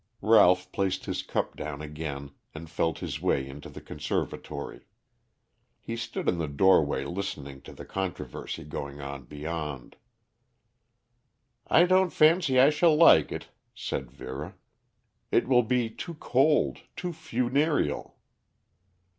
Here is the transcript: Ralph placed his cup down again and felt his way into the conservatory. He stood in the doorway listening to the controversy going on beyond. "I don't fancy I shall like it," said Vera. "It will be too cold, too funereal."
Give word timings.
Ralph 0.23 0.71
placed 0.71 1.05
his 1.05 1.21
cup 1.21 1.55
down 1.55 1.79
again 1.83 2.31
and 2.55 2.67
felt 2.71 2.97
his 2.97 3.21
way 3.21 3.47
into 3.47 3.69
the 3.69 3.81
conservatory. 3.81 4.87
He 5.79 5.95
stood 5.95 6.27
in 6.27 6.39
the 6.39 6.47
doorway 6.47 7.03
listening 7.05 7.61
to 7.61 7.71
the 7.71 7.85
controversy 7.85 8.63
going 8.63 8.99
on 8.99 9.25
beyond. 9.25 9.97
"I 11.67 11.85
don't 11.85 12.09
fancy 12.09 12.59
I 12.59 12.71
shall 12.71 12.95
like 12.95 13.31
it," 13.31 13.49
said 13.75 14.09
Vera. 14.09 14.55
"It 15.29 15.47
will 15.47 15.61
be 15.61 15.87
too 15.91 16.15
cold, 16.15 16.79
too 16.95 17.13
funereal." 17.13 18.17